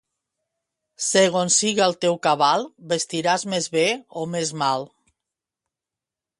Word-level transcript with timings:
Segons 1.07 1.57
siga 1.63 1.83
el 1.89 1.93
teu 2.07 2.17
cabal, 2.29 2.65
vestiràs 2.95 3.47
més 3.55 3.71
bé 3.79 3.87
o 4.23 4.27
més 4.35 4.57
mal. 4.65 4.91